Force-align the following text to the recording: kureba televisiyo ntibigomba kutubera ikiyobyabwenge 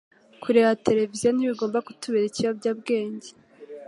kureba 0.43 0.79
televisiyo 0.85 1.29
ntibigomba 1.33 1.85
kutubera 1.87 2.25
ikiyobyabwenge 2.27 3.29